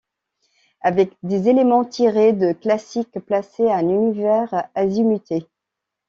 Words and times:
Avec 0.81 1.13
des 1.21 1.47
éléments 1.47 1.85
tirés 1.85 2.33
de 2.33 2.53
classiques 2.53 3.19
placés 3.19 3.69
un 3.71 3.87
univers 3.87 4.67
azimuté. 4.73 5.45